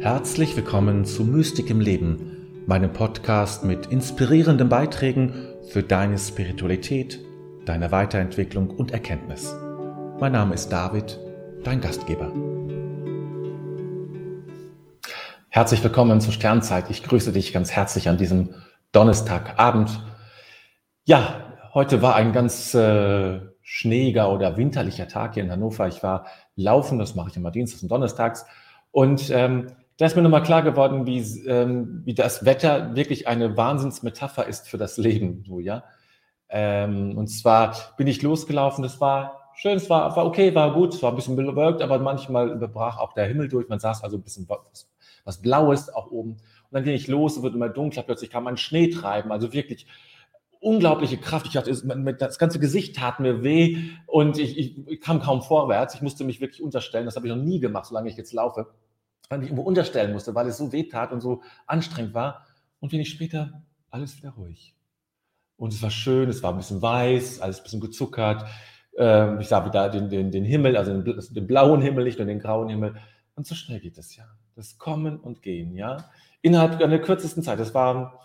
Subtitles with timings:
[0.00, 5.34] Herzlich willkommen zu Mystik im Leben, meinem Podcast mit inspirierenden Beiträgen
[5.68, 7.20] für deine Spiritualität,
[7.66, 9.54] deine Weiterentwicklung und Erkenntnis.
[10.18, 11.20] Mein Name ist David,
[11.64, 12.32] dein Gastgeber.
[15.50, 16.88] Herzlich willkommen zur Sternzeit.
[16.88, 18.54] Ich grüße dich ganz herzlich an diesem
[18.92, 20.02] Donnerstagabend.
[21.04, 25.88] Ja, heute war ein ganz äh, schneeiger oder winterlicher Tag hier in Hannover.
[25.88, 26.24] Ich war
[26.56, 28.46] laufen, das mache ich immer dienstags und donnerstags.
[28.92, 29.66] Und ähm,
[30.00, 34.66] da ist mir nochmal klar geworden, wie, ähm, wie das Wetter wirklich eine Wahnsinnsmetapher ist
[34.66, 35.44] für das Leben.
[35.46, 35.84] So, ja?
[36.48, 40.94] Ähm, und zwar bin ich losgelaufen, das war schön, es war, war okay, war gut,
[40.94, 43.68] es war ein bisschen bewölkt, aber manchmal überbrach auch der Himmel durch.
[43.68, 44.90] Man saß also ein bisschen was,
[45.24, 46.30] was Blaues auch oben.
[46.30, 46.40] Und
[46.70, 49.86] dann ging ich los, es wird immer dunkler, plötzlich kam ein Schneetreiben, also wirklich
[50.60, 51.44] unglaubliche Kraft.
[51.44, 51.70] Ich dachte,
[52.18, 53.76] das ganze Gesicht tat mir weh
[54.06, 55.94] und ich, ich, ich kam kaum vorwärts.
[55.94, 57.04] Ich musste mich wirklich unterstellen.
[57.04, 58.66] Das habe ich noch nie gemacht, solange ich jetzt laufe
[59.30, 62.46] weil ich mich irgendwo unterstellen musste, weil es so weh tat und so anstrengend war.
[62.80, 64.74] Und wenig später alles wieder ruhig.
[65.56, 68.44] Und es war schön, es war ein bisschen weiß, alles ein bisschen gezuckert.
[68.96, 72.26] Ähm, ich sah wieder den, den, den Himmel, also den, den, blauen Himmel, nicht nur
[72.26, 72.96] den grauen Himmel.
[73.36, 74.24] Und so schnell geht es ja.
[74.56, 76.10] Das Kommen und Gehen, ja.
[76.42, 77.60] Innerhalb einer kürzesten Zeit.
[77.60, 78.20] Das war,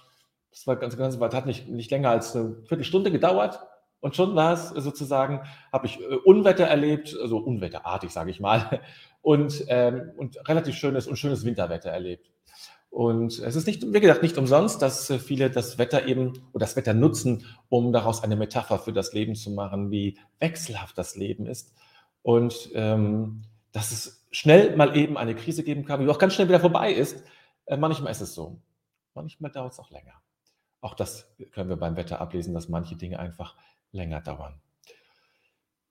[0.51, 3.59] das war ganz, ganz, das hat nicht, nicht länger als eine Viertelstunde gedauert.
[3.99, 8.81] Und schon war es sozusagen, habe ich äh, Unwetter erlebt, also unwetterartig, sage ich mal,
[9.21, 12.29] und, ähm, und relativ schönes und schönes Winterwetter erlebt.
[12.95, 16.65] Und es ist nicht, wie gesagt, nicht umsonst, dass äh, viele das Wetter eben oder
[16.65, 21.15] das Wetter nutzen, um daraus eine Metapher für das Leben zu machen, wie wechselhaft das
[21.15, 21.73] Leben ist.
[22.21, 23.43] Und ähm,
[23.73, 26.93] dass es schnell mal eben eine Krise geben kann, die auch ganz schnell wieder vorbei
[26.93, 27.21] ist.
[27.65, 28.61] Äh, manchmal ist es so.
[29.13, 30.13] Manchmal dauert es auch länger.
[30.79, 33.57] Auch das können wir beim Wetter ablesen, dass manche Dinge einfach
[33.95, 34.59] länger dauern.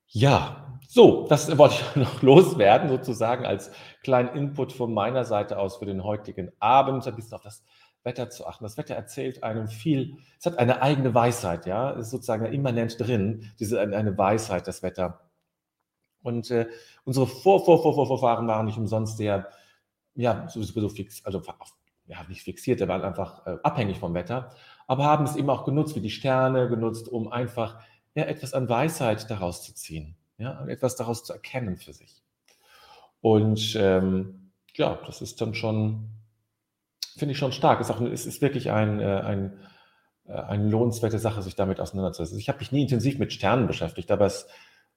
[0.09, 3.73] Ja, so, das wollte ich noch loswerden, sozusagen als
[4.05, 7.65] kleinen Input von meiner Seite aus für den heutigen Abend, ein bisschen auf das
[8.05, 8.63] Wetter zu achten.
[8.63, 13.01] Das Wetter erzählt einem viel, es hat eine eigene Weisheit, ja, es ist sozusagen immanent
[13.01, 15.21] drin, diese eine Weisheit, das Wetter.
[16.23, 16.69] Und äh,
[17.05, 19.49] unsere Vor Vor Vor Vorfahren waren nicht umsonst sehr,
[20.15, 21.43] ja, sowieso fix, also
[22.07, 24.51] ja, nicht fixiert, waren einfach äh, abhängig vom Wetter,
[24.87, 27.81] aber haben es eben auch genutzt, wie die Sterne genutzt, um einfach
[28.15, 32.23] ja, etwas an Weisheit daraus zu ziehen, ja, etwas daraus zu erkennen für sich.
[33.21, 36.11] Und ähm, ja, das ist dann schon,
[37.17, 37.81] finde ich schon stark.
[37.81, 39.59] Ist, auch, es ist wirklich ein, äh, ein,
[40.27, 42.39] äh, eine lohnenswerte Sache, sich damit auseinanderzusetzen.
[42.39, 44.47] Ich habe mich nie intensiv mit Sternen beschäftigt, aber es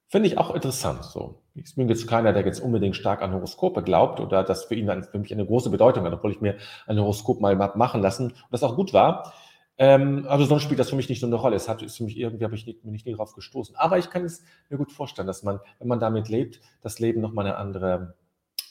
[0.08, 1.04] finde ich auch interessant.
[1.04, 1.42] So.
[1.54, 5.04] Ich bin jetzt keiner, der jetzt unbedingt stark an Horoskope glaubt oder das für ihn
[5.04, 8.52] für mich eine große Bedeutung hat, obwohl ich mir ein Horoskop mal machen lassen und
[8.52, 9.34] das auch gut war.
[9.78, 11.56] Ähm, also sonst spielt das für mich nicht so eine Rolle.
[11.56, 13.76] Es hat ist für mich irgendwie habe ich nicht, bin ich nie darauf gestoßen.
[13.76, 17.22] Aber ich kann es mir gut vorstellen, dass man, wenn man damit lebt, das Leben
[17.22, 18.16] nochmal eine andere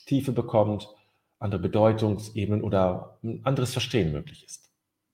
[0.06, 0.88] Tiefe bekommt,
[1.38, 4.72] andere Bedeutungsebenen oder ein anderes Verstehen möglich ist.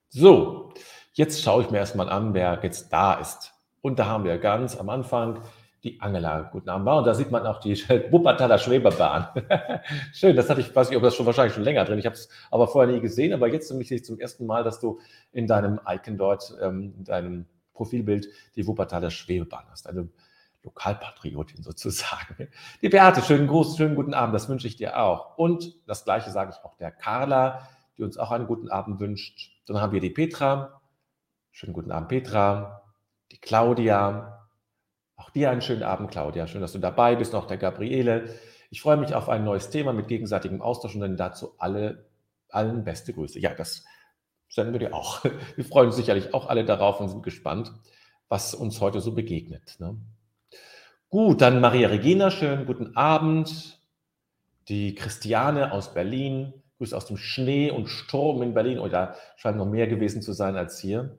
[0.09, 0.73] So,
[1.13, 3.53] jetzt schaue ich mir erstmal an, wer jetzt da ist.
[3.81, 5.41] Und da haben wir ganz am Anfang
[5.83, 6.87] die Angela guten Abend.
[6.87, 7.75] Und da sieht man auch die
[8.11, 9.27] Wuppertaler Schwebebahn.
[10.13, 11.99] Schön, das hatte ich, weiß nicht, ob das schon wahrscheinlich schon länger drin.
[11.99, 14.79] Ich habe es aber vorher nie gesehen, aber jetzt sehe ich zum ersten Mal, dass
[14.79, 14.99] du
[15.31, 19.87] in deinem Icon dort, ähm, in deinem Profilbild die Wuppertaler Schwebebahn hast.
[19.87, 20.07] Eine
[20.63, 22.47] Lokalpatriotin sozusagen.
[22.81, 25.37] Die Beate, schönen Gruß, schönen guten Abend, das wünsche ich dir auch.
[25.37, 27.67] Und das Gleiche sage ich auch der Carla,
[27.97, 29.51] die uns auch einen guten Abend wünscht.
[29.67, 30.81] Dann haben wir die Petra.
[31.51, 32.83] Schönen guten Abend, Petra.
[33.31, 34.42] Die Claudia,
[35.15, 36.47] auch dir einen schönen Abend, Claudia.
[36.47, 38.29] Schön, dass du dabei bist, noch der Gabriele.
[38.69, 42.09] Ich freue mich auf ein neues Thema mit gegenseitigem Austausch und dann dazu alle,
[42.49, 43.39] allen beste Grüße.
[43.39, 43.83] Ja, das
[44.49, 45.23] senden wir dir auch.
[45.55, 47.71] Wir freuen uns sicherlich auch alle darauf und sind gespannt,
[48.29, 49.75] was uns heute so begegnet.
[49.79, 49.97] Ne?
[51.09, 53.79] Gut, dann Maria Regina, schönen guten Abend.
[54.69, 58.79] Die Christiane aus Berlin, Grüße aus dem Schnee und Sturm in Berlin.
[58.79, 61.17] Oh, da scheint noch mehr gewesen zu sein als hier.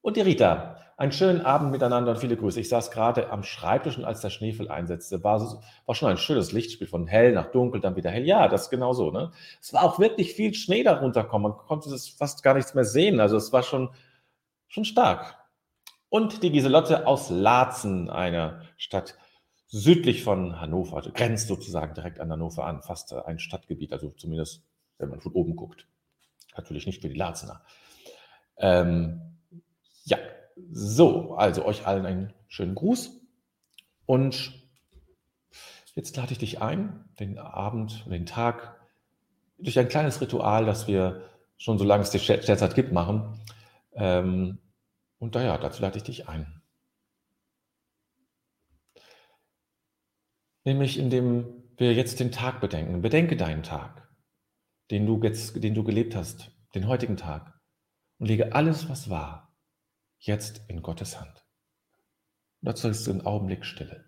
[0.00, 2.58] Und die Rita, einen schönen Abend miteinander und viele Grüße.
[2.58, 5.40] Ich saß gerade am Schreibtisch und als der Schneefall einsetzte, war,
[5.86, 8.26] war schon ein schönes Lichtspiel von hell nach dunkel, dann wieder hell.
[8.26, 9.12] Ja, das ist genau so.
[9.12, 9.30] Ne?
[9.60, 11.44] Es war auch wirklich viel Schnee darunter kommen.
[11.44, 13.20] Man konnte es fast gar nichts mehr sehen.
[13.20, 13.90] Also es war schon,
[14.66, 15.36] schon stark.
[16.08, 19.16] Und die Giselotte aus Laatzen, einer Stadt
[19.68, 24.64] südlich von Hannover, also grenzt sozusagen direkt an Hannover an, fast ein Stadtgebiet, also zumindest,
[24.98, 25.86] wenn man von oben guckt.
[26.56, 27.62] Natürlich nicht für die Laatzener.
[28.56, 29.37] Ähm,
[30.70, 33.20] so, also euch allen einen schönen Gruß
[34.06, 34.52] und
[35.94, 38.80] jetzt lade ich dich ein, den Abend, den Tag
[39.58, 41.22] durch ein kleines Ritual, das wir
[41.56, 43.40] schon solange es die Sternzeit gibt, machen.
[43.94, 44.58] Ähm,
[45.18, 46.62] und daher, dazu lade ich dich ein.
[50.64, 53.02] Nämlich indem wir jetzt den Tag bedenken.
[53.02, 54.08] Bedenke deinen Tag.
[54.90, 57.60] den du, jetzt, den du gelebt hast, den heutigen Tag,
[58.18, 59.47] und lege alles, was war,
[60.18, 61.44] jetzt in Gottes Hand.
[62.60, 64.07] Dazu ist einen Augenblick Stille.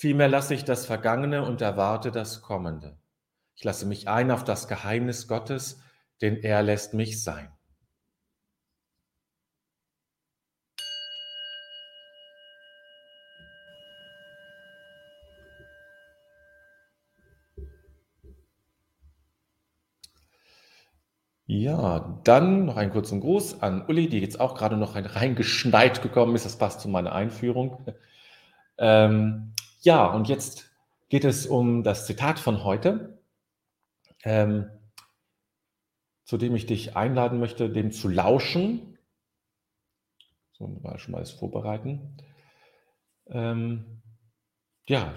[0.00, 2.98] Vielmehr lasse ich das Vergangene und erwarte das Kommende.
[3.54, 5.82] Ich lasse mich ein auf das Geheimnis Gottes,
[6.22, 7.52] denn er lässt mich sein.
[21.44, 26.34] Ja, dann noch einen kurzen Gruß an Uli, die jetzt auch gerade noch reingeschneit gekommen
[26.34, 26.46] ist.
[26.46, 27.84] Das passt zu meiner Einführung.
[28.78, 30.70] Ähm, ja, und jetzt
[31.08, 33.22] geht es um das Zitat von heute,
[34.22, 34.70] ähm,
[36.24, 38.98] zu dem ich dich einladen möchte, dem zu lauschen.
[40.52, 42.16] So, mal schon mal das vorbereiten.
[43.26, 44.02] Ähm,
[44.86, 45.14] ja,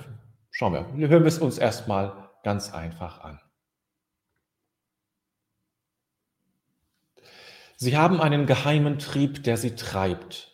[0.51, 0.97] schauen wir.
[0.97, 3.39] Wir hören es uns erstmal ganz einfach an.
[7.75, 10.52] Sie haben einen geheimen Trieb, der sie treibt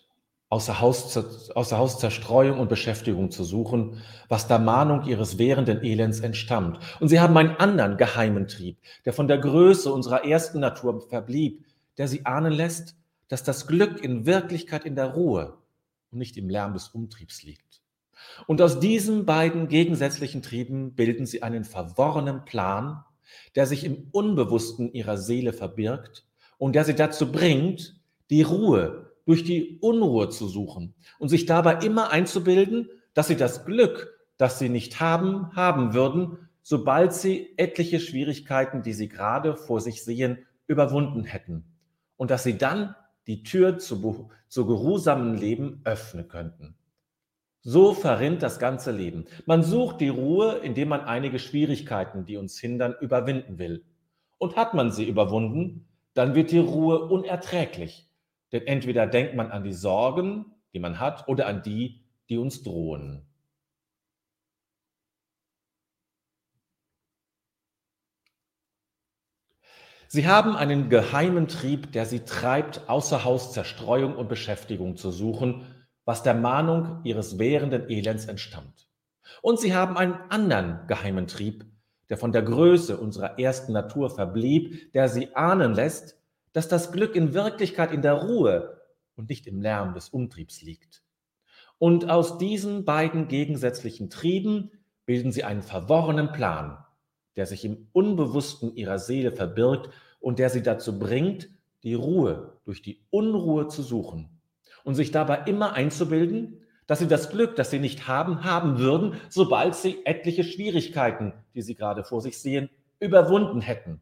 [0.50, 1.16] außer, Haus,
[1.56, 6.80] außer Hauszerstreuung und Beschäftigung zu suchen, was der Mahnung ihres währenden Elends entstammt.
[7.00, 11.66] Und sie haben einen anderen geheimen Trieb, der von der Größe unserer ersten Natur verblieb,
[11.98, 12.96] der sie ahnen lässt,
[13.28, 15.58] dass das Glück in Wirklichkeit in der Ruhe
[16.12, 17.82] und nicht im Lärm des Umtriebs liegt.
[18.48, 23.04] Und aus diesen beiden gegensätzlichen Trieben bilden sie einen verworrenen Plan,
[23.56, 26.26] der sich im Unbewussten ihrer Seele verbirgt
[26.58, 27.96] und der sie dazu bringt,
[28.32, 33.64] die Ruhe durch die Unruhe zu suchen und sich dabei immer einzubilden, dass sie das
[33.64, 39.82] Glück, das sie nicht haben, haben würden, sobald sie etliche Schwierigkeiten, die sie gerade vor
[39.82, 41.64] sich sehen, überwunden hätten
[42.18, 42.96] und dass sie dann
[43.28, 46.74] die Tür zu, zu geruhsamen Leben öffnen könnten.
[47.62, 49.26] So verrinnt das ganze Leben.
[49.46, 53.86] Man sucht die Ruhe, indem man einige Schwierigkeiten, die uns hindern, überwinden will.
[54.40, 58.09] Und hat man sie überwunden, dann wird die Ruhe unerträglich.
[58.52, 62.64] Denn entweder denkt man an die Sorgen, die man hat, oder an die, die uns
[62.64, 63.26] drohen.
[70.12, 75.68] Sie haben einen geheimen Trieb, der sie treibt, außer Haus Zerstreuung und Beschäftigung zu suchen,
[76.04, 78.88] was der Mahnung ihres währenden Elends entstammt.
[79.44, 81.66] Und sie haben einen anderen geheimen Trieb,
[82.10, 86.18] der von der Größe unserer ersten Natur verblieb, der sie ahnen lässt,
[86.54, 88.82] dass das Glück in Wirklichkeit in der Ruhe
[89.16, 91.04] und nicht im Lärm des Umtriebs liegt.
[91.78, 94.72] Und aus diesen beiden gegensätzlichen Trieben
[95.06, 96.78] bilden sie einen verworrenen Plan,
[97.36, 99.90] der sich im Unbewussten ihrer Seele verbirgt
[100.20, 101.50] und der sie dazu bringt,
[101.84, 104.42] die Ruhe durch die Unruhe zu suchen
[104.84, 109.16] und sich dabei immer einzubilden, dass sie das Glück, das sie nicht haben, haben würden,
[109.30, 114.02] sobald sie etliche Schwierigkeiten, die sie gerade vor sich sehen, überwunden hätten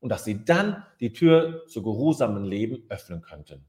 [0.00, 3.64] und dass sie dann die Tür zu geruhsamen Leben öffnen könnten.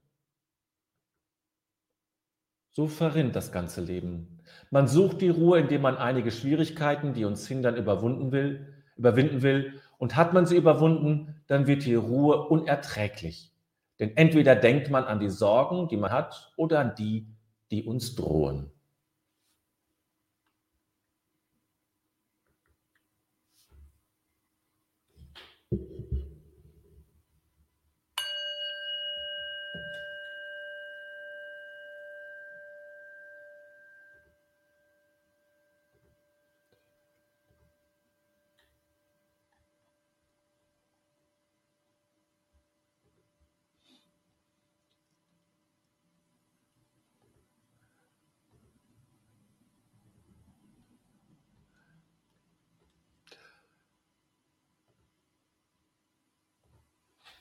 [2.71, 4.39] So verrinnt das ganze Leben.
[4.69, 9.81] Man sucht die Ruhe, indem man einige Schwierigkeiten, die uns hindern, überwunden will, überwinden will.
[9.97, 13.51] Und hat man sie überwunden, dann wird die Ruhe unerträglich.
[13.99, 17.27] Denn entweder denkt man an die Sorgen, die man hat, oder an die,
[17.71, 18.71] die uns drohen.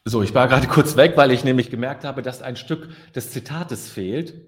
[0.08, 3.30] So, ich war gerade kurz weg, weil ich nämlich gemerkt habe, dass ein Stück des
[3.30, 4.40] Zitates fehlt.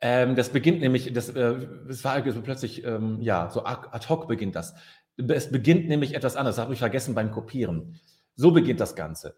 [0.00, 4.54] Ähm, das beginnt nämlich, das, äh, das war plötzlich, ähm, ja, so ad hoc beginnt
[4.54, 4.76] das.
[5.16, 7.98] Es beginnt nämlich etwas anderes, das habe ich vergessen beim Kopieren.
[8.36, 9.36] So beginnt das Ganze.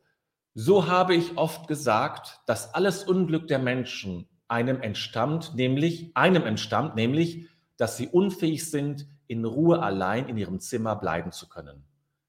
[0.53, 6.95] So habe ich oft gesagt, dass alles Unglück der Menschen einem entstammt, nämlich einem entstammt,
[6.95, 11.85] nämlich, dass sie unfähig sind, in Ruhe allein in ihrem Zimmer bleiben zu können.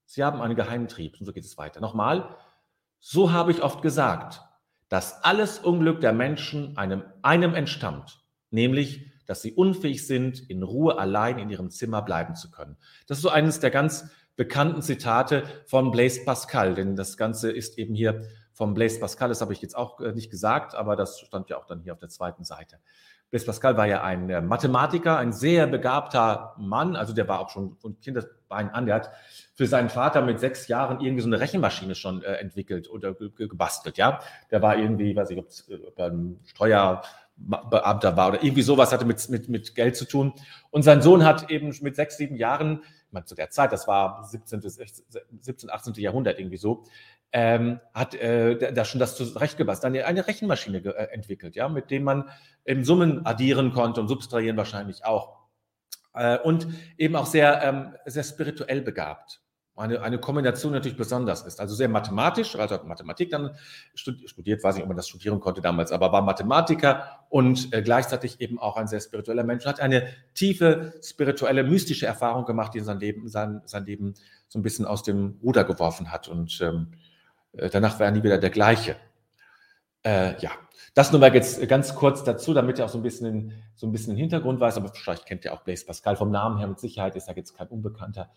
[0.05, 1.81] Sie haben einen Geheimtrieb und so geht es weiter.
[1.81, 2.37] Nochmal,
[3.01, 4.41] so habe ich oft gesagt,
[4.88, 10.98] dass alles Unglück der Menschen einem, einem entstammt, nämlich, dass sie unfähig sind, in Ruhe
[10.98, 12.77] allein in ihrem Zimmer bleiben zu können.
[13.08, 14.05] Das ist so eines der ganz
[14.36, 18.22] bekannten Zitate von Blaise Pascal, denn das Ganze ist eben hier
[18.53, 21.58] von Blaise Pascal, das habe ich jetzt auch äh, nicht gesagt, aber das stand ja
[21.58, 22.77] auch dann hier auf der zweiten Seite.
[23.31, 27.50] Blaise Pascal war ja ein äh, Mathematiker, ein sehr begabter Mann, also der war auch
[27.50, 29.12] schon von Kindesbein an, der hat
[29.62, 33.96] für seinen Vater mit sechs Jahren irgendwie so eine Rechenmaschine schon äh, entwickelt oder gebastelt,
[33.96, 34.20] ja.
[34.50, 39.30] Der war irgendwie, weiß ich, ob es beim Steuerbeamter war oder irgendwie sowas, hatte mit,
[39.30, 40.34] mit, mit Geld zu tun.
[40.72, 43.88] Und sein Sohn hat eben mit sechs, sieben Jahren, ich meine, zu der Zeit, das
[43.88, 45.94] war 17., 17 18.
[45.94, 46.86] Jahrhundert irgendwie so,
[47.32, 52.03] ähm, hat äh, da schon das zurechtgebastelt, eine, eine Rechenmaschine äh, entwickelt, ja, mit dem
[52.03, 52.32] man
[52.65, 55.38] eben Summen addieren konnte und subtrahieren wahrscheinlich auch.
[56.15, 59.41] Äh, und eben auch sehr, ähm, sehr spirituell begabt.
[59.75, 61.61] Eine, eine Kombination natürlich besonders ist.
[61.61, 63.55] Also sehr mathematisch, also hat Mathematik dann
[63.95, 68.41] studiert, weiß nicht, ob man das studieren konnte damals, aber war Mathematiker und äh, gleichzeitig
[68.41, 69.65] eben auch ein sehr spiritueller Mensch.
[69.65, 74.13] Hat eine tiefe spirituelle, mystische Erfahrung gemacht, die sein Leben, sein, sein Leben
[74.49, 76.27] so ein bisschen aus dem Ruder geworfen hat.
[76.27, 76.91] Und ähm,
[77.53, 78.97] äh, danach war er nie wieder der gleiche.
[80.03, 80.51] Äh, ja,
[80.93, 83.93] das nur mal jetzt ganz kurz dazu, damit ihr auch so ein bisschen, so ein
[83.93, 86.79] bisschen den Hintergrund weiß, aber vielleicht kennt ihr auch Blaise Pascal vom Namen her mit
[86.79, 88.29] Sicherheit, ist ja jetzt kein Unbekannter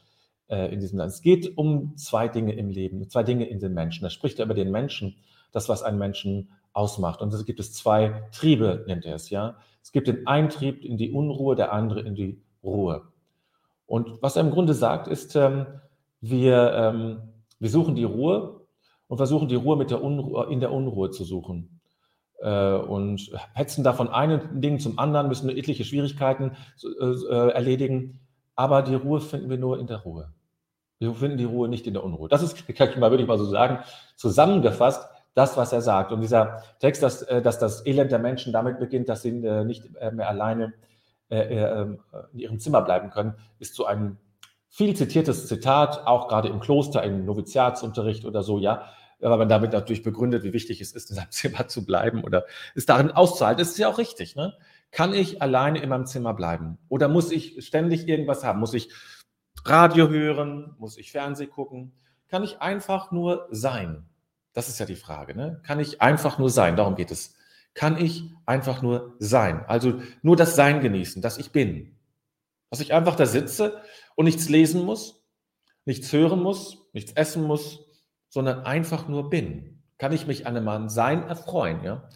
[0.48, 1.12] äh, in diesem Land.
[1.12, 4.02] Es geht um zwei Dinge im Leben, zwei Dinge in den Menschen.
[4.02, 5.16] Da spricht er über den Menschen,
[5.52, 7.22] das, was einen Menschen ausmacht.
[7.22, 9.56] Und es gibt es zwei Triebe, nennt er es, ja.
[9.82, 13.02] Es gibt den einen Trieb in die Unruhe, der andere in die Ruhe.
[13.86, 15.66] Und was er im Grunde sagt, ist, ähm,
[16.20, 17.18] wir, ähm,
[17.58, 18.62] wir suchen die Ruhe
[19.08, 21.80] und versuchen die Ruhe, mit der Unruhe in der Unruhe zu suchen.
[22.40, 28.20] Äh, und hetzen da von einem Ding zum anderen, müssen etliche Schwierigkeiten äh, erledigen.
[28.56, 30.32] Aber die Ruhe finden wir nur in der Ruhe.
[30.98, 32.28] Wir finden die Ruhe nicht in der Unruhe.
[32.28, 33.80] Das ist, kann ich mal wirklich mal so sagen,
[34.16, 36.12] zusammengefasst das, was er sagt.
[36.12, 40.28] Und dieser Text, dass, dass das Elend der Menschen damit beginnt, dass sie nicht mehr
[40.28, 40.72] alleine
[41.30, 41.98] ähm,
[42.32, 44.18] in ihrem Zimmer bleiben können, ist so ein
[44.68, 48.84] viel zitiertes Zitat, auch gerade im Kloster, im Noviziatsunterricht oder so, ja,
[49.20, 52.44] weil man damit natürlich begründet, wie wichtig es ist, in seinem Zimmer zu bleiben oder
[52.74, 53.58] es darin auszuhalten.
[53.58, 54.36] Das ist ja auch richtig.
[54.36, 54.54] Ne?
[54.94, 56.78] Kann ich alleine in meinem Zimmer bleiben?
[56.88, 58.60] Oder muss ich ständig irgendwas haben?
[58.60, 58.90] Muss ich
[59.64, 60.76] Radio hören?
[60.78, 61.92] Muss ich Fernsehen gucken?
[62.28, 64.06] Kann ich einfach nur sein?
[64.52, 65.34] Das ist ja die Frage.
[65.34, 65.60] Ne?
[65.66, 66.76] Kann ich einfach nur sein?
[66.76, 67.34] Darum geht es.
[67.74, 69.64] Kann ich einfach nur sein?
[69.66, 71.96] Also nur das Sein genießen, dass ich bin.
[72.70, 73.82] Dass ich einfach da sitze
[74.14, 75.24] und nichts lesen muss,
[75.86, 77.84] nichts hören muss, nichts essen muss,
[78.28, 79.82] sondern einfach nur bin.
[79.98, 82.08] Kann ich mich an einem Sein erfreuen, ja?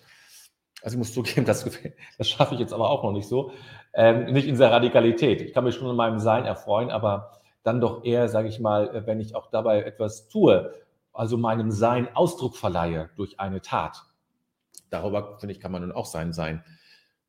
[0.88, 1.68] Also ich muss zugeben, das,
[2.16, 3.52] das schaffe ich jetzt aber auch noch nicht so.
[3.92, 5.42] Ähm, nicht in der Radikalität.
[5.42, 9.02] Ich kann mich schon an meinem Sein erfreuen, aber dann doch eher, sage ich mal,
[9.04, 10.73] wenn ich auch dabei etwas tue,
[11.12, 14.02] also meinem Sein Ausdruck verleihe durch eine Tat.
[14.88, 16.64] Darüber, finde ich, kann man nun auch sein Sein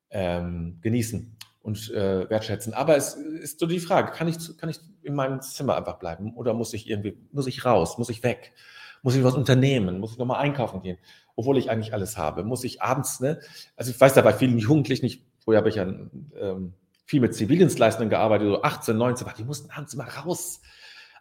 [0.10, 2.74] ähm, genießen und äh, wertschätzen.
[2.74, 6.34] Aber es ist so die Frage, kann ich, kann ich in meinem Zimmer einfach bleiben
[6.38, 8.54] oder muss ich irgendwie, muss ich raus, muss ich weg?
[9.01, 10.00] Muss ich was unternehmen?
[10.00, 10.98] Muss ich nochmal einkaufen gehen?
[11.36, 12.44] Obwohl ich eigentlich alles habe.
[12.44, 13.39] Muss ich abends, ne?
[13.75, 16.74] Also ich weiß da bei vielen Jugendlichen nicht, vorher habe ich ja ähm,
[17.06, 20.62] viel mit Zivildienstleistern gearbeitet, so 18, 19, die mussten abends immer raus.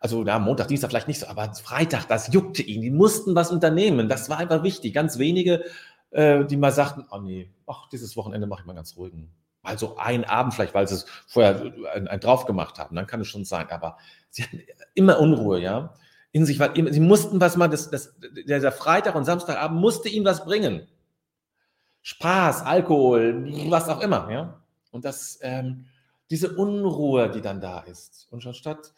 [0.01, 2.83] Also na, Montag, Dienstag vielleicht nicht so, aber Freitag, das juckte ihnen.
[2.83, 4.09] Die mussten was unternehmen.
[4.09, 4.95] Das war einfach wichtig.
[4.95, 5.65] Ganz wenige,
[6.11, 9.33] äh, die mal sagten, oh nee, ach, dieses Wochenende mache ich mal ganz ruhigen.
[9.63, 12.95] Mal so einen Abend vielleicht, weil sie es vorher ein, ein drauf gemacht haben.
[12.95, 13.69] Dann kann es schon sein.
[13.71, 13.97] Aber
[14.31, 14.61] sie hatten
[14.95, 15.95] immer Unruhe, ja
[16.33, 18.15] in sich, weil sie mussten was machen, das, das,
[18.47, 20.87] der Freitag und Samstagabend musste ihnen was bringen.
[22.03, 24.63] Spaß, Alkohol, was auch immer, ja.
[24.91, 25.87] Und das, ähm,
[26.31, 28.29] diese Unruhe, die dann da ist.
[28.31, 28.93] Und schon statt,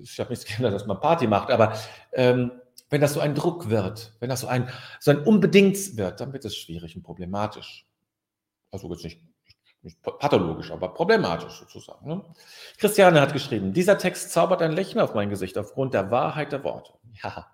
[0.00, 1.76] ich habe nichts geändert, dass man Party macht, aber
[2.12, 2.52] ähm,
[2.90, 4.68] wenn das so ein Druck wird, wenn das so ein,
[5.00, 7.86] so ein Unbedingt wird, dann wird es schwierig und problematisch.
[8.70, 9.20] Also jetzt nicht
[9.84, 12.08] nicht pathologisch, aber problematisch sozusagen.
[12.08, 12.24] Ne?
[12.78, 16.64] Christiane hat geschrieben, dieser Text zaubert ein Lächeln auf mein Gesicht aufgrund der Wahrheit der
[16.64, 16.92] Worte.
[17.22, 17.46] Ja,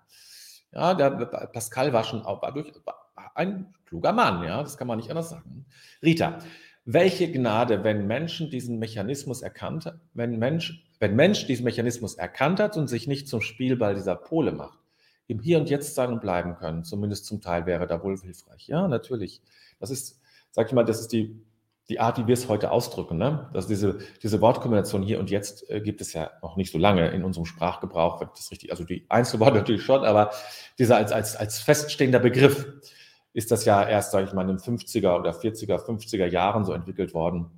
[0.71, 1.09] ja der
[1.47, 5.29] Pascal war schon war durch, war ein kluger Mann, ja, das kann man nicht anders
[5.29, 5.65] sagen.
[6.01, 6.39] Rita,
[6.85, 12.75] welche Gnade, wenn Menschen diesen Mechanismus erkannt, wenn Mensch, wenn Mensch diesen Mechanismus erkannt hat
[12.77, 14.79] und sich nicht zum Spielball dieser Pole macht.
[15.27, 16.83] im Hier und Jetzt sein und bleiben können.
[16.83, 18.67] Zumindest zum Teil wäre da wohl hilfreich.
[18.67, 19.41] Ja, natürlich.
[19.79, 20.19] Das ist,
[20.49, 21.41] sag ich mal, das ist die,
[21.91, 23.17] die Art, wie wir es heute ausdrücken.
[23.17, 23.49] Ne?
[23.53, 27.09] Also diese, diese Wortkombination hier und jetzt äh, gibt es ja noch nicht so lange
[27.09, 30.31] in unserem Sprachgebrauch, wenn das richtig, also die Einzelworte natürlich schon, aber
[30.79, 32.65] dieser als, als, als feststehender Begriff
[33.33, 36.71] ist das ja erst, sage ich mal, in den 50er oder 40er, 50er Jahren so
[36.71, 37.51] entwickelt worden.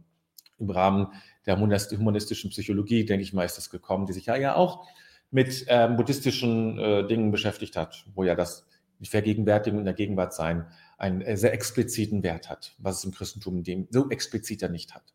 [0.57, 1.07] Im Rahmen
[1.45, 4.87] der humanistischen Psychologie, denke ich mal, ist das gekommen, die sich ja, ja auch
[5.29, 8.65] mit ähm, buddhistischen äh, Dingen beschäftigt hat, wo ja das
[9.03, 10.65] die Vergegenwärtigung in der Gegenwart sein
[10.97, 14.95] einen äh, sehr expliziten Wert hat, was es im Christentum dem so explizit ja nicht
[14.95, 15.13] hat.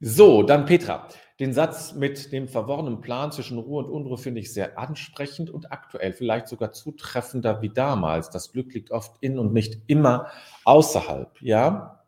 [0.00, 1.08] So, dann Petra.
[1.38, 5.70] Den Satz mit dem verworrenen Plan zwischen Ruhe und Unruhe finde ich sehr ansprechend und
[5.70, 8.30] aktuell, vielleicht sogar zutreffender wie damals.
[8.30, 10.26] Das Glück liegt oft in und nicht immer
[10.64, 11.40] außerhalb.
[11.40, 12.04] Ja,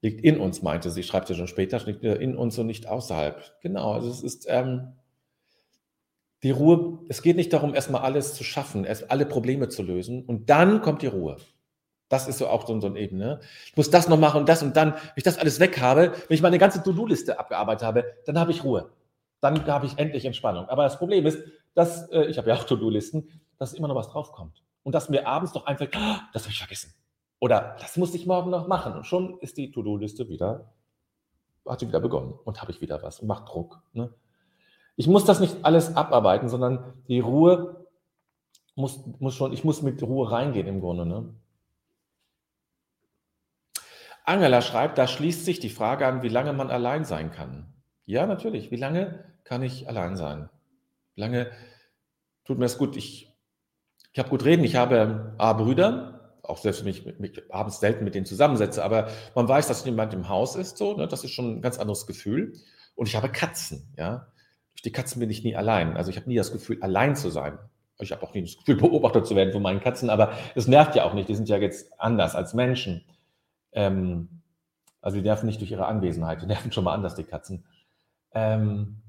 [0.00, 3.60] liegt in uns, meinte sie, schreibt sie schon später, liegt in uns und nicht außerhalb.
[3.60, 4.92] Genau, also es ist ähm,
[6.42, 10.24] die Ruhe, es geht nicht darum, erstmal alles zu schaffen, erst alle Probleme zu lösen
[10.24, 11.36] und dann kommt die Ruhe.
[12.08, 13.40] Das ist so auch so, so eine Ebene.
[13.66, 16.12] Ich muss das noch machen und das und dann, wenn ich das alles weg habe,
[16.28, 18.90] wenn ich meine ganze To-Do-Liste abgearbeitet habe, dann habe ich Ruhe.
[19.40, 20.66] Dann habe ich endlich Entspannung.
[20.68, 21.42] Aber das Problem ist,
[21.74, 24.62] dass, äh, ich habe ja auch To-Do-Listen, dass immer noch was draufkommt.
[24.82, 26.92] Und dass mir abends doch einfällt, oh, das habe ich vergessen.
[27.40, 28.92] Oder das muss ich morgen noch machen.
[28.92, 30.72] Und schon ist die To-Do-Liste wieder,
[31.66, 33.82] hat sie wieder begonnen und habe ich wieder was und macht Druck.
[33.94, 34.12] Ne?
[34.96, 37.86] Ich muss das nicht alles abarbeiten, sondern die Ruhe
[38.74, 41.06] muss, muss schon, ich muss mit Ruhe reingehen im Grunde.
[41.06, 41.34] Ne?
[44.24, 47.72] Angela schreibt, da schließt sich die Frage an, wie lange man allein sein kann.
[48.04, 48.70] Ja, natürlich.
[48.70, 50.48] Wie lange kann ich allein sein?
[51.14, 51.50] Wie lange
[52.44, 52.96] tut mir das gut?
[52.96, 53.32] Ich,
[54.12, 54.64] ich habe gut reden.
[54.64, 58.84] Ich habe A, Brüder, auch selbst wenn ich mich, mich abends selten mit denen zusammensetze,
[58.84, 61.06] aber man weiß, dass jemand im Haus ist, so, ne?
[61.06, 62.54] das ist schon ein ganz anderes Gefühl.
[62.94, 64.31] Und ich habe Katzen, ja.
[64.74, 65.96] Durch die Katzen bin ich nie allein.
[65.96, 67.58] Also ich habe nie das Gefühl, allein zu sein.
[67.98, 70.94] Ich habe auch nie das Gefühl, beobachtet zu werden von meinen Katzen, aber es nervt
[70.94, 71.28] ja auch nicht.
[71.28, 73.04] Die sind ja jetzt anders als Menschen.
[73.72, 74.42] Ähm,
[75.00, 77.64] also die nerven nicht durch ihre Anwesenheit, die nerven schon mal anders, die Katzen.
[78.34, 79.02] Ähm,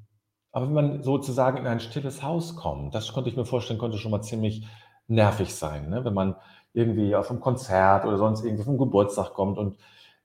[0.51, 3.97] aber wenn man sozusagen in ein stilles Haus kommt, das konnte ich mir vorstellen, konnte
[3.97, 4.67] schon mal ziemlich
[5.07, 5.89] nervig sein.
[5.89, 6.05] Ne?
[6.05, 6.35] Wenn man
[6.73, 9.77] irgendwie auf einem Konzert oder sonst irgendwie vom Geburtstag kommt und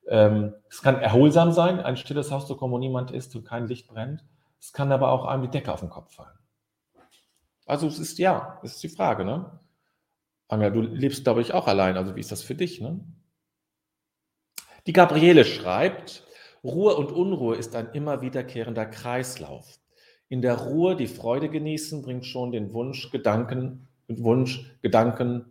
[0.09, 3.68] ähm, es kann erholsam sein, ein stilles Haus zu kommen, wo niemand ist und kein
[3.68, 4.24] Licht brennt.
[4.61, 6.38] Es kann aber auch einem die Decke auf den Kopf fallen.
[7.66, 9.61] Also es ist ja, das ist die Frage, ne?
[10.49, 11.97] Anja, du lebst, glaube ich, auch allein.
[11.97, 13.01] Also wie ist das für dich, ne?
[14.87, 16.27] Die Gabriele schreibt,
[16.64, 19.79] Ruhe und Unruhe ist ein immer wiederkehrender Kreislauf.
[20.29, 25.44] In der Ruhe die Freude genießen bringt schon den Wunsch, Gedanken, Wunsch, Gedanken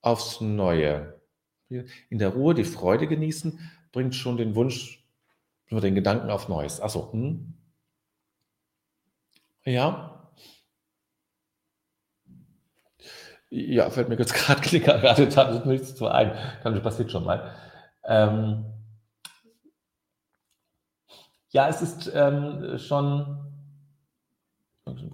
[0.00, 1.20] aufs Neue.
[1.68, 3.58] In der Ruhe die Freude genießen
[3.92, 5.06] bringt schon den Wunsch
[5.70, 6.80] den Gedanken auf Neues.
[6.80, 7.54] Achso, hm?
[9.64, 10.30] Ja.
[13.50, 16.32] Ja, fällt mir jetzt gerade gerade da nichts zu ein.
[16.62, 17.54] Kann, passiert schon mal.
[18.04, 18.64] Ähm,
[21.50, 23.38] ja, es ist ähm, schon,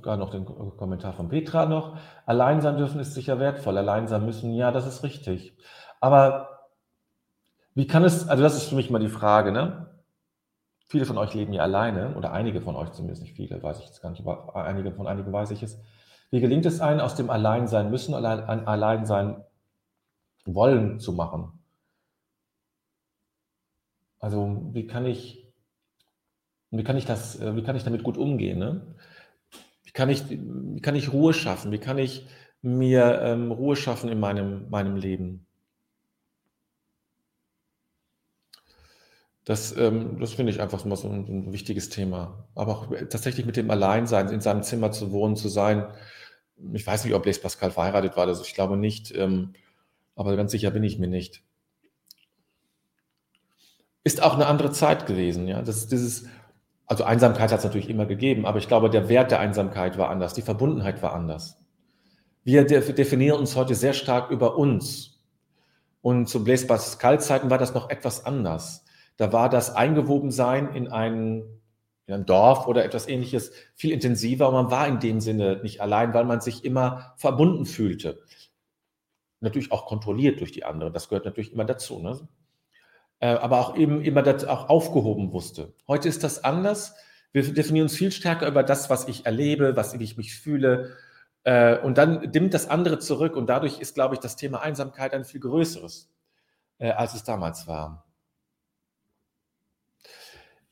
[0.03, 4.25] gar noch den Kommentar von Petra noch, allein sein dürfen ist sicher wertvoll, allein sein
[4.25, 5.57] müssen, ja, das ist richtig.
[6.01, 6.49] Aber
[7.75, 9.88] wie kann es, also das ist für mich mal die Frage, ne?
[10.89, 13.87] Viele von euch leben ja alleine, oder einige von euch zumindest, nicht viele, weiß ich
[13.87, 15.79] jetzt gar nicht, aber einige von einigen weiß ich es.
[16.31, 19.45] Wie gelingt es einem, aus dem Alleinsein müssen, ein Alleinsein
[20.47, 21.53] wollen zu machen?
[24.19, 25.53] Also wie kann ich,
[26.71, 28.59] wie kann ich das, wie kann ich damit gut umgehen?
[28.59, 28.95] Ne?
[29.85, 31.71] Wie, kann ich, wie kann ich Ruhe schaffen?
[31.71, 32.27] Wie kann ich
[32.63, 35.48] mir ähm, Ruhe schaffen in meinem, meinem Leben?
[39.49, 42.45] Das, ähm, das finde ich einfach mal so ein, ein, wichtiges Thema.
[42.55, 45.87] Aber auch tatsächlich mit dem Alleinsein, in seinem Zimmer zu wohnen, zu sein.
[46.75, 49.55] Ich weiß nicht, ob Blaise Pascal verheiratet war, also ich glaube nicht, ähm,
[50.17, 51.43] aber ganz sicher bin ich mir nicht.
[54.05, 55.63] Ist auch eine andere Zeit gewesen, ja.
[55.63, 56.27] Das, dieses,
[56.85, 60.11] also Einsamkeit hat es natürlich immer gegeben, aber ich glaube, der Wert der Einsamkeit war
[60.11, 61.57] anders, die Verbundenheit war anders.
[62.45, 65.23] Wir definieren uns heute sehr stark über uns.
[66.03, 68.85] Und zu Blaise Pascal Zeiten war das noch etwas anders.
[69.19, 71.43] Da war das Eingewobensein in ein,
[72.07, 75.83] in ein Dorf oder etwas ähnliches viel intensiver und man war in dem Sinne nicht
[75.83, 78.23] allein, weil man sich immer verbunden fühlte.
[79.41, 81.99] Natürlich auch kontrolliert durch die anderen, das gehört natürlich immer dazu.
[81.99, 82.29] Ne?
[83.19, 85.75] Äh, aber auch eben immer das auch aufgehoben wusste.
[85.89, 86.95] Heute ist das anders.
[87.33, 90.97] Wir definieren uns viel stärker über das, was ich erlebe, was ich mich fühle.
[91.43, 93.35] Äh, und dann dimmt das andere zurück.
[93.35, 96.09] Und dadurch ist, glaube ich, das Thema Einsamkeit ein viel größeres,
[96.79, 98.08] äh, als es damals war.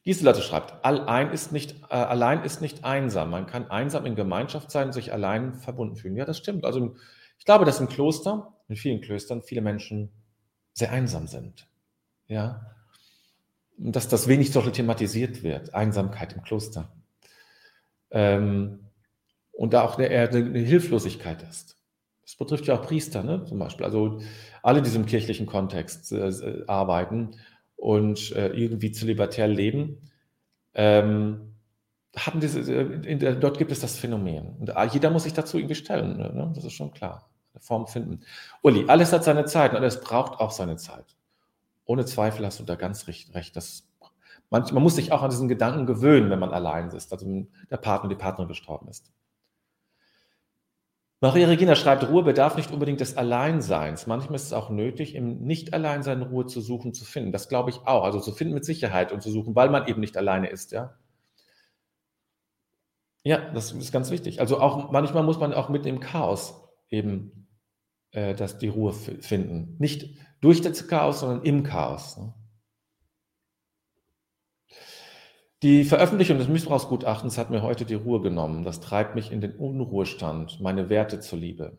[0.06, 3.28] Giselotte schreibt, allein ist, nicht, äh, allein ist nicht einsam.
[3.28, 6.16] Man kann einsam in Gemeinschaft sein und sich allein verbunden fühlen.
[6.16, 6.64] Ja, das stimmt.
[6.64, 6.94] Also
[7.38, 10.12] ich glaube, dass im Kloster, in vielen Klöstern, viele Menschen
[10.74, 11.66] sehr einsam sind.
[12.28, 12.70] Ja.
[13.78, 16.88] Und dass das wenig so thematisiert wird, Einsamkeit im Kloster.
[18.12, 18.90] Ähm,
[19.50, 21.76] und da auch eine, eine Hilflosigkeit ist.
[22.22, 23.84] Das betrifft ja auch Priester, ne, zum Beispiel.
[23.84, 24.20] Also
[24.62, 27.32] alle in diesem kirchlichen Kontext äh, arbeiten
[27.76, 30.10] und äh, irgendwie zölibatär leben,
[30.74, 31.54] ähm,
[32.16, 34.56] haben diese, äh, der, dort gibt es das Phänomen.
[34.58, 36.52] Und jeder muss sich dazu irgendwie stellen, ne?
[36.54, 37.28] das ist schon klar.
[37.52, 38.20] Eine Form finden.
[38.62, 41.16] Uli, alles hat seine Zeit und alles braucht auch seine Zeit.
[41.84, 43.34] Ohne Zweifel hast du da ganz recht.
[43.34, 43.56] recht.
[43.56, 43.86] Das,
[44.50, 47.76] man, man muss sich auch an diesen Gedanken gewöhnen, wenn man allein ist, also der
[47.76, 49.10] Partner, die Partnerin gestorben ist.
[51.20, 54.06] Maria Regina schreibt, Ruhe bedarf nicht unbedingt des Alleinseins.
[54.06, 57.32] Manchmal ist es auch nötig, im Nicht-Alleinsein Ruhe zu suchen, zu finden.
[57.32, 58.04] Das glaube ich auch.
[58.04, 60.98] Also zu finden mit Sicherheit und zu suchen, weil man eben nicht alleine ist, ja.
[63.24, 64.40] Ja, das ist ganz wichtig.
[64.40, 67.48] Also auch manchmal muss man auch mit dem Chaos eben
[68.12, 69.74] äh, das, die Ruhe finden.
[69.78, 72.18] Nicht durch das Chaos, sondern im Chaos.
[72.18, 72.34] Ne?
[75.62, 78.62] Die Veröffentlichung des Missbrauchsgutachtens hat mir heute die Ruhe genommen.
[78.62, 81.78] Das treibt mich in den Unruhestand, meine Werte zuliebe.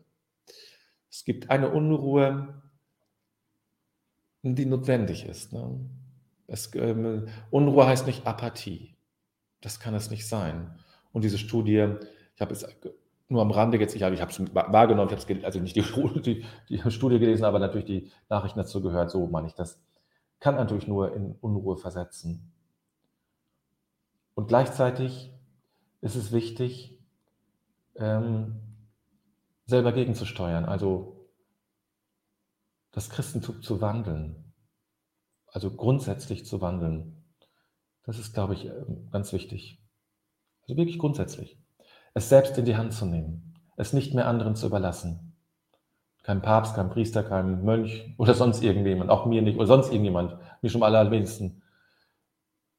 [1.10, 2.60] Es gibt eine Unruhe,
[4.42, 5.52] die notwendig ist.
[5.52, 5.78] Ne?
[6.48, 8.96] Es, ähm, Unruhe heißt nicht Apathie.
[9.60, 10.76] Das kann es nicht sein.
[11.12, 11.94] Und diese Studie,
[12.34, 12.66] ich habe es
[13.28, 15.84] nur am Rande jetzt, ich habe es wahrgenommen, ich habe es also nicht die,
[16.22, 19.80] die, die, Studie gelesen, aber natürlich die Nachrichten dazu gehört, so meine ich das,
[20.40, 22.52] kann natürlich nur in Unruhe versetzen.
[24.38, 25.34] Und gleichzeitig
[26.00, 26.96] ist es wichtig,
[27.96, 28.60] ähm,
[29.66, 31.28] selber gegenzusteuern, also
[32.92, 34.54] das Christentum zu wandeln,
[35.48, 37.24] also grundsätzlich zu wandeln.
[38.04, 39.82] Das ist, glaube ich, ähm, ganz wichtig.
[40.62, 41.58] Also wirklich grundsätzlich.
[42.14, 45.36] Es selbst in die Hand zu nehmen, es nicht mehr anderen zu überlassen.
[46.22, 50.38] Kein Papst, kein Priester, kein Mönch oder sonst irgendjemand, auch mir nicht oder sonst irgendjemand,
[50.62, 51.60] mir schon am allerwenigsten,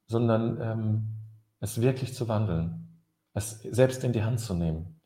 [0.07, 1.18] sondern ähm,
[1.59, 5.01] es wirklich zu wandeln, es selbst in die Hand zu nehmen.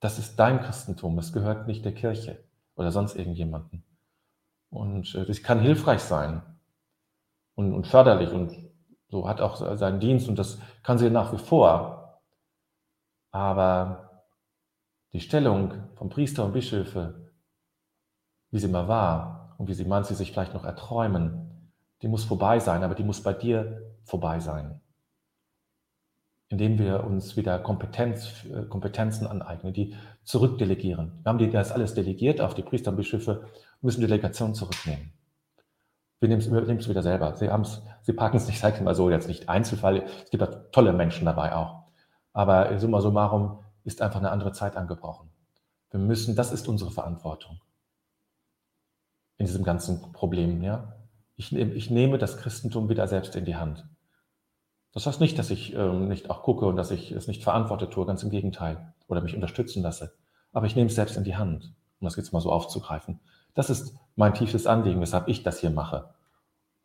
[0.00, 2.44] Das ist dein Christentum, es gehört nicht der Kirche
[2.76, 3.84] oder sonst irgendjemanden.
[4.70, 6.42] Und äh, das kann hilfreich sein
[7.54, 8.52] und, und förderlich und
[9.08, 12.22] so hat auch seinen Dienst und das kann sie nach wie vor.
[13.30, 14.24] Aber
[15.12, 17.32] die Stellung von Priester und Bischöfe,
[18.50, 22.60] wie sie mal war und wie sie manche sich vielleicht noch erträumen, die muss vorbei
[22.60, 24.80] sein, aber die muss bei dir vorbei sein
[26.48, 31.20] indem wir uns wieder Kompetenz, äh, Kompetenzen aneignen, die zurückdelegieren.
[31.22, 33.46] Wir haben das alles delegiert auf die Priester und Bischöfe,
[33.80, 35.12] müssen Delegation zurücknehmen.
[36.20, 37.36] Wir nehmen es wieder selber.
[37.36, 37.48] Sie,
[38.02, 40.04] sie packen es nicht, sage ich mal so, jetzt nicht Einzelfall.
[40.24, 41.84] Es gibt da tolle Menschen dabei auch.
[42.32, 45.30] Aber summa summarum ist einfach eine andere Zeit angebrochen.
[45.90, 47.60] Wir müssen, das ist unsere Verantwortung
[49.38, 50.62] in diesem ganzen Problem.
[50.62, 50.94] Ja?
[51.36, 53.86] Ich, ich nehme das Christentum wieder selbst in die Hand.
[54.92, 57.92] Das heißt nicht, dass ich ähm, nicht auch gucke und dass ich es nicht verantwortet
[57.92, 60.14] tue, ganz im Gegenteil, oder mich unterstützen lasse.
[60.52, 63.20] Aber ich nehme es selbst in die Hand, um das jetzt mal so aufzugreifen.
[63.54, 66.10] Das ist mein tiefes Anliegen, weshalb ich das hier mache.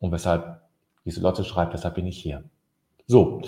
[0.00, 0.60] Und weshalb
[1.04, 2.44] Lotte schreibt, weshalb bin ich hier.
[3.06, 3.42] So,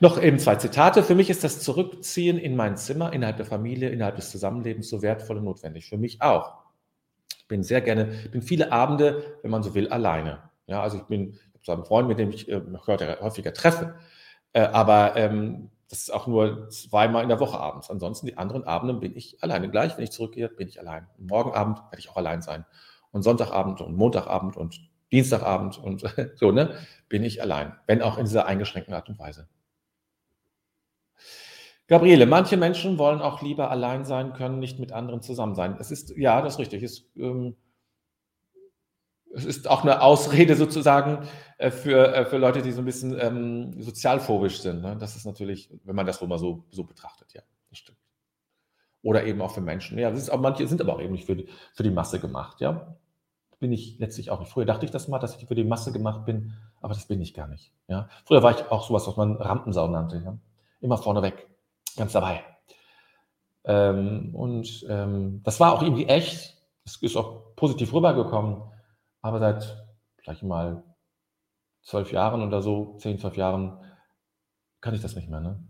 [0.00, 1.02] noch eben zwei Zitate.
[1.02, 5.02] Für mich ist das Zurückziehen in mein Zimmer, innerhalb der Familie, innerhalb des Zusammenlebens so
[5.02, 5.86] wertvoll und notwendig.
[5.86, 6.54] Für mich auch.
[7.38, 10.38] Ich bin sehr gerne, bin viele Abende, wenn man so will, alleine.
[10.66, 13.96] Ja, also ich bin so einem Freund, mit dem ich äh, häufiger treffe.
[14.52, 17.90] Äh, aber ähm, das ist auch nur zweimal in der Woche abends.
[17.90, 19.70] Ansonsten die anderen Abende bin ich alleine.
[19.70, 21.06] Gleich, wenn ich zurückgehe, bin ich allein.
[21.18, 22.64] Morgen Abend werde ich auch allein sein.
[23.10, 24.80] Und Sonntagabend und Montagabend und
[25.12, 26.04] Dienstagabend und
[26.36, 26.74] so, ne,
[27.08, 27.74] bin ich allein.
[27.86, 29.48] Wenn auch in dieser eingeschränkten Art und Weise.
[31.86, 35.76] Gabriele, manche Menschen wollen auch lieber allein sein können, nicht mit anderen zusammen sein.
[35.78, 36.82] Es ist, ja, das ist richtig.
[36.82, 37.56] Es, ähm,
[39.34, 41.26] es ist auch eine Ausrede sozusagen
[41.58, 44.82] äh, für, äh, für Leute, die so ein bisschen ähm, sozialphobisch sind.
[44.82, 44.96] Ne?
[44.98, 47.98] Das ist natürlich, wenn man das wohl mal so, so betrachtet, ja, das stimmt.
[49.02, 49.98] Oder eben auch für Menschen.
[49.98, 52.96] Ja, auch, manche sind aber auch eben nicht für die, für die Masse gemacht, ja.
[53.60, 54.50] Bin ich letztlich auch nicht.
[54.50, 57.20] Früher dachte ich das mal, dass ich für die Masse gemacht bin, aber das bin
[57.20, 57.72] ich gar nicht.
[57.88, 58.08] Ja.
[58.24, 60.22] Früher war ich auch sowas, was man Rampensau nannte.
[60.24, 60.36] Ja?
[60.80, 61.46] Immer vorneweg,
[61.96, 62.42] ganz dabei.
[63.64, 66.54] Ähm, und ähm, das war auch irgendwie echt.
[66.84, 68.73] Es ist auch positiv rübergekommen.
[69.24, 69.74] Aber seit,
[70.30, 70.84] ich mal,
[71.80, 73.78] zwölf Jahren oder so, zehn, zwölf Jahren,
[74.82, 75.40] kann ich das nicht mehr.
[75.40, 75.66] Ne?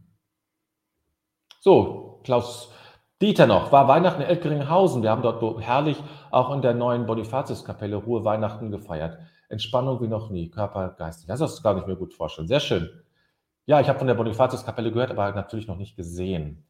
[1.60, 2.72] So, Klaus
[3.22, 5.04] Dieter noch, war Weihnachten in Elkeringhausen.
[5.04, 9.20] Wir haben dort herrlich auch in der neuen Bonifatiuskapelle Ruhe Weihnachten gefeiert.
[9.48, 11.28] Entspannung wie noch nie, Körper, Geist.
[11.28, 12.48] Das kann ich mir gut vorstellen.
[12.48, 12.90] Sehr schön.
[13.66, 16.66] Ja, ich habe von der Bonifatiuskapelle gehört, aber natürlich noch nicht gesehen.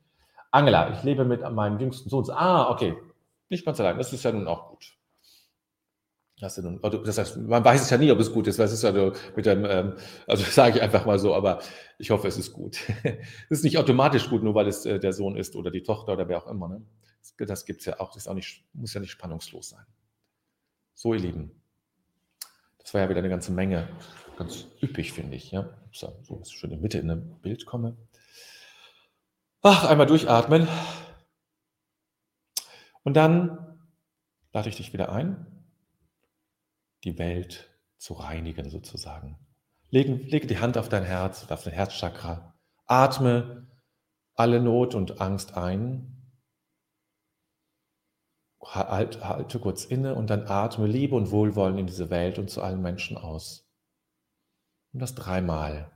[0.50, 2.28] Angela, ich lebe mit meinem jüngsten Sohn.
[2.30, 2.94] Ah, okay.
[3.48, 3.96] Nicht ganz allein.
[3.96, 4.98] Das ist ja nun auch gut.
[6.40, 8.92] Das, heißt, man weiß es ja nie, ob es gut ist, es ist ja
[9.36, 9.94] mit dem, ähm,
[10.26, 11.60] also sage ich einfach mal so, aber
[11.98, 12.78] ich hoffe, es ist gut.
[13.04, 16.12] es ist nicht automatisch gut, nur weil es äh, der Sohn ist oder die Tochter
[16.14, 16.68] oder wer auch immer.
[16.68, 16.82] Ne?
[17.20, 19.86] Das, das gibt es ja auch, das auch nicht, muss ja nicht spannungslos sein.
[20.94, 21.62] So, ihr Lieben,
[22.78, 23.88] das war ja wieder eine ganze Menge.
[24.36, 25.52] Ganz üppig, finde ich.
[25.52, 25.70] Ja?
[25.92, 27.96] So, dass ich schön in der Mitte in ein Bild komme.
[29.62, 30.68] Ach, einmal durchatmen.
[33.04, 33.78] Und dann
[34.52, 35.46] lade ich dich wieder ein,
[37.04, 39.38] die Welt zu reinigen sozusagen.
[39.90, 42.58] Lege, lege die Hand auf dein Herz, auf dein Herzchakra.
[42.86, 43.68] Atme
[44.34, 46.10] alle Not und Angst ein.
[48.60, 52.62] Halt, halte kurz inne und dann atme Liebe und Wohlwollen in diese Welt und zu
[52.62, 53.70] allen Menschen aus.
[54.92, 55.93] Und das dreimal.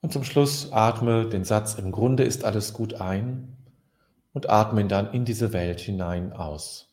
[0.00, 3.56] Und zum Schluss atme den Satz, im Grunde ist alles gut ein
[4.32, 6.88] und atme ihn dann in diese Welt hinein aus.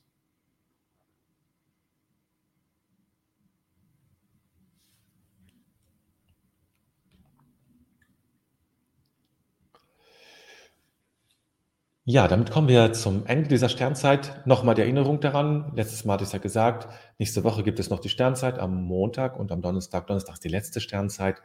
[12.07, 14.45] Ja, damit kommen wir zum Ende dieser Sternzeit.
[14.45, 15.71] Nochmal die Erinnerung daran.
[15.75, 16.87] Letztes Mal hatte ich es ja gesagt,
[17.17, 20.05] nächste Woche gibt es noch die Sternzeit am Montag und am Donnerstag.
[20.05, 21.41] Donnerstag ist die letzte Sternzeit.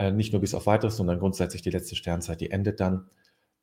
[0.00, 3.10] Äh, nicht nur bis auf weiteres, sondern grundsätzlich die letzte Sternzeit, die endet dann.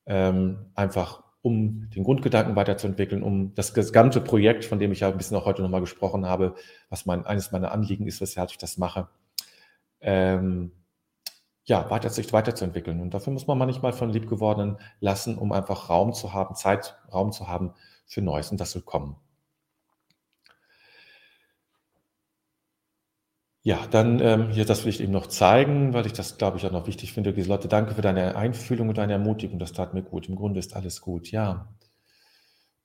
[0.06, 5.17] Ähm, einfach um den Grundgedanken weiterzuentwickeln, um das gesamte Projekt, von dem ich ja ein
[5.17, 6.54] bisschen auch heute nochmal gesprochen habe,
[6.89, 9.08] was mein, eines meiner Anliegen ist, weshalb ich das mache,
[10.00, 10.71] ähm,
[11.63, 13.02] ja, weiter, sich weiterzuentwickeln.
[13.02, 17.32] Und dafür muss man manchmal von Liebgewordenen lassen, um einfach Raum zu haben, Zeit, Raum
[17.32, 17.73] zu haben
[18.06, 18.52] für Neues.
[18.52, 19.15] Und das will kommen.
[23.67, 26.65] Ja, dann ähm, hier, das will ich eben noch zeigen, weil ich das, glaube ich,
[26.65, 27.32] auch noch wichtig finde.
[27.32, 29.60] Leute, danke für deine Einfühlung und deine Ermutigung.
[29.60, 30.30] Das tat mir gut.
[30.30, 31.32] Im Grunde ist alles gut.
[31.32, 31.67] Ja,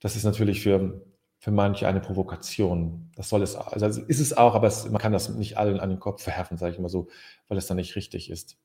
[0.00, 1.06] das ist natürlich für,
[1.38, 3.12] für manche eine Provokation.
[3.14, 5.88] Das soll es, also ist es auch, aber es, man kann das nicht allen an
[5.88, 7.06] den Kopf verwerfen, sage ich mal so,
[7.46, 8.58] weil es dann nicht richtig ist.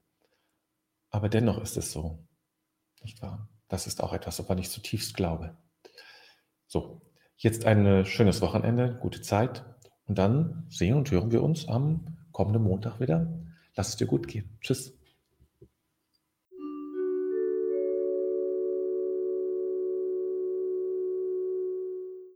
[1.12, 2.18] Aber dennoch ist es so.
[3.04, 3.48] Nicht wahr?
[3.68, 5.56] Das ist auch etwas, woran ich zutiefst glaube.
[6.66, 7.00] So,
[7.38, 9.64] jetzt ein schönes Wochenende, gute Zeit.
[10.08, 13.28] Und dann sehen und hören wir uns am kommenden Montag wieder.
[13.76, 14.50] Lass es dir gut gehen.
[14.62, 14.97] Tschüss.